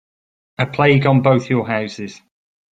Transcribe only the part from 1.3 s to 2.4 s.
your houses